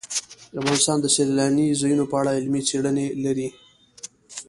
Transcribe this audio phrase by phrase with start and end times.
[0.59, 3.47] افغانستان د سیلاني ځایونو په اړه علمي څېړنې لري.